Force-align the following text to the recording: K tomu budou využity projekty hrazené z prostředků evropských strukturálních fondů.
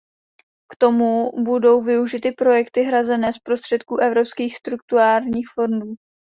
K 0.71 0.75
tomu 0.75 1.31
budou 1.43 1.81
využity 1.81 2.31
projekty 2.31 2.81
hrazené 2.81 3.33
z 3.33 3.39
prostředků 3.39 3.97
evropských 3.97 4.55
strukturálních 4.55 5.45
fondů. 5.53 5.93